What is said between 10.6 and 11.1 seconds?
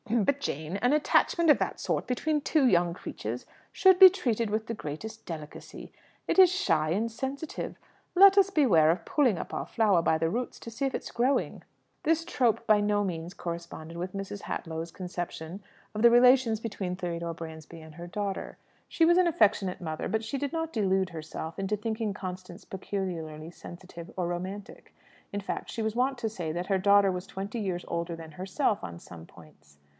to see if it